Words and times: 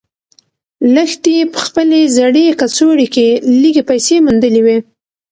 لښتې 0.93 1.35
په 1.53 1.59
خپلې 1.65 1.99
زړې 2.17 2.45
کڅوړې 2.59 3.07
کې 3.15 3.27
لږې 3.61 3.83
پیسې 3.89 4.15
موندلې 4.25 4.61
وې. 4.65 4.77